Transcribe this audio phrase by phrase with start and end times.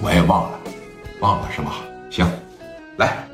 [0.00, 0.58] 我也忘了，
[1.20, 1.72] 忘了是吧？
[2.10, 2.26] 行，
[2.98, 3.26] 来，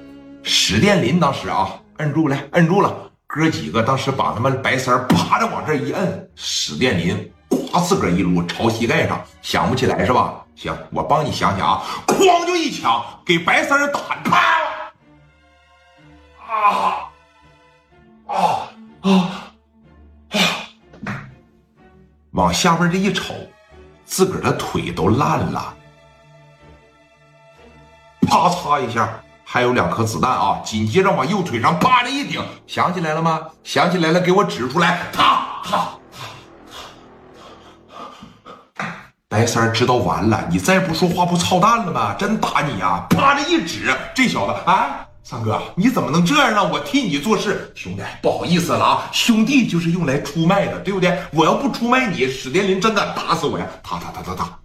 [0.42, 10.44] 史殿林当时啊，摁住来，摁住了，哥几个当时把他们白三啪的往这一摁，史殿林咵自个儿一撸朝膝盖上，想不起来是吧？
[10.54, 14.92] 行，我帮你想想啊，哐就一枪给白三打趴了，
[16.46, 17.10] 啊
[18.26, 18.34] 啊
[19.02, 19.52] 啊啊！
[22.32, 23.34] 往下边这一瞅，
[24.04, 25.74] 自个儿的腿都烂了。
[28.30, 29.10] 啪嚓一下，
[29.44, 30.60] 还有两颗子弹啊！
[30.64, 33.40] 紧接着往右腿上啪的一顶，想起来了吗？
[33.64, 35.08] 想起来了，给我指出来！
[35.12, 35.88] 啪啪
[39.28, 42.14] 白三知道完了，你再不说话不操蛋了吗？
[42.14, 43.04] 真打你呀！
[43.10, 46.64] 啪的一指，这小子啊，三哥，你怎么能这样呢？
[46.72, 49.08] 我替你做事，兄弟，不好意思了啊！
[49.10, 51.18] 兄弟就是用来出卖的，对不对？
[51.32, 53.66] 我要不出卖你，史殿林真敢打死我呀！
[53.82, 54.58] 啪啪啪啪啪。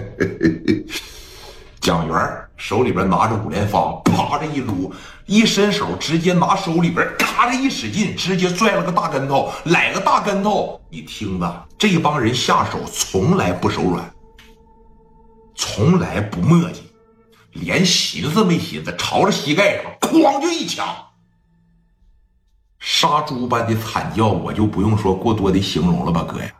[1.80, 4.92] 蒋元手里边拿着五连发，啪的一撸，
[5.24, 10.78] 一伸手直接拿手里边咔的一使劲，直接拽了个大跟头，来个大跟头。
[10.90, 14.12] 你听着，这帮人下手从来不手软，
[15.54, 16.80] 从来不磨叽，
[17.52, 20.86] 连寻思没寻思，朝着膝盖上哐就一枪，
[22.78, 26.50] 杀猪般的惨叫，我就不用说过多的形容了吧，哥呀。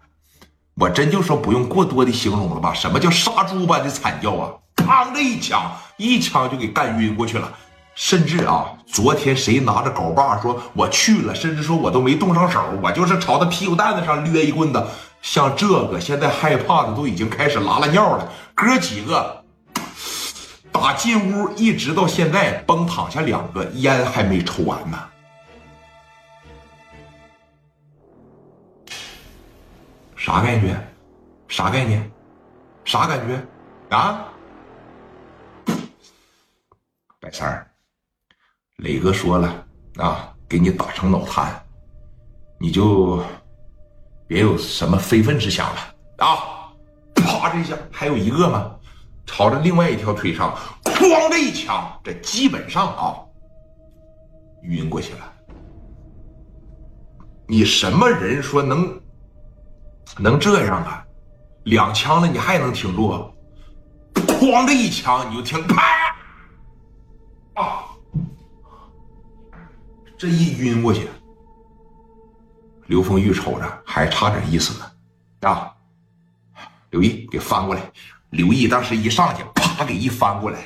[0.74, 2.72] 我真就说不用过多的形容了吧？
[2.72, 4.50] 什么叫杀猪般的惨叫啊？
[4.76, 7.52] 嘡的一枪，一枪就给干晕过去了。
[7.94, 14.82] 甚至啊，昨天谁拿着镐把说我去了，甚至说我都没动上手，我就是朝他屁股蛋子上掠一棍子。
[15.20, 18.26] 像这个现在害怕的都已经开始拉拉尿了。
[18.54, 19.44] 哥几个
[20.72, 24.98] 打进屋一直到现在，崩躺下两个，烟还没抽完呢。
[30.30, 30.80] 啥概念？
[31.48, 32.08] 啥概念？
[32.84, 33.44] 啥感觉？
[33.96, 34.28] 啊！
[37.18, 37.68] 白三儿，
[38.76, 41.52] 磊哥说了啊，给你打成脑瘫，
[42.60, 43.20] 你就
[44.28, 45.80] 别有什么非分之想了
[46.18, 46.70] 啊！
[47.16, 47.50] 啪！
[47.50, 48.78] 这一下还有一个吗？
[49.26, 53.18] 朝着另外一条腿上，哐的一枪，这基本上啊，
[54.62, 55.32] 晕过去了。
[57.48, 58.99] 你什么人说能
[60.18, 61.04] 能这样啊？
[61.64, 63.32] 两枪了，你还能挺住？
[64.14, 66.16] 哐的一枪，你就听啪
[67.54, 67.84] 啊！
[70.16, 71.08] 这一晕过去，
[72.86, 74.90] 刘丰玉瞅着还差点意思呢
[75.48, 75.76] 啊！
[76.90, 77.92] 刘毅给翻过来，
[78.30, 80.58] 刘毅当时一上去，啪给一翻过来，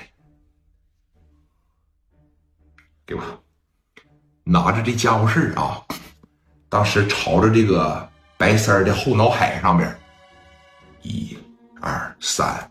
[3.05, 3.23] 给我
[4.45, 5.83] 拿着这家伙事啊！
[6.69, 8.09] 当时朝着这个
[8.45, 9.99] 白三儿的后脑海上面。
[11.01, 11.35] 一、
[11.81, 12.71] 二、三，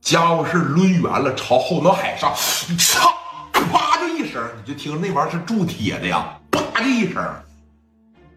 [0.00, 2.34] 家伙事抡圆了，朝后脑海上，
[2.76, 3.14] 操！
[3.52, 7.24] 啪就一声，你就听那玩意儿是铸铁的呀，啪就一声，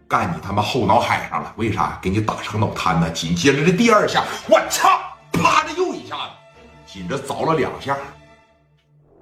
[0.06, 1.52] 干你他妈后脑海上了。
[1.56, 1.98] 为啥？
[2.00, 3.10] 给你打成脑瘫呢？
[3.10, 4.88] 紧接着这第二下，我操！
[5.32, 7.96] 啪的又一下子，紧着凿了两下。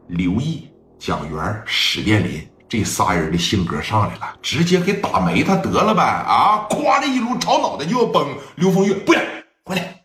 [0.09, 6.03] 刘毅、蒋元、史殿林这仨人的性格上来了，直接给打没他得了呗！
[6.03, 8.37] 啊，咵的一路朝脑袋就要崩。
[8.57, 9.21] 刘丰玉，不要
[9.65, 10.05] 回来。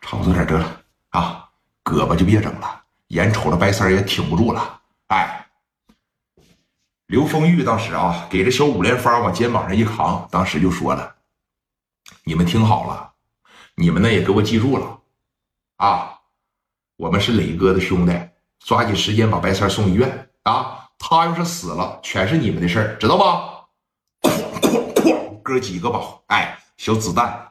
[0.00, 1.48] 差不多点得了啊，
[1.82, 4.80] 胳膊就别整了，眼瞅着白三也挺不住了。
[5.06, 5.46] 哎，
[7.06, 11.16] 刘丰玉当时啊，给这小五连发往肩膀上一扛，当时就说了
[12.24, 13.12] ：“你们听好了，
[13.74, 15.00] 你们呢也给我记住了
[15.76, 16.18] 啊，
[16.96, 18.12] 我们是磊哥的兄弟，
[18.64, 20.88] 抓紧时间把白三送医院啊！
[20.98, 23.64] 他要是死了，全是你们的事儿，知道吧？
[24.22, 24.30] 哐
[24.60, 27.48] 哐哐，哥几个吧，哎，小子弹。”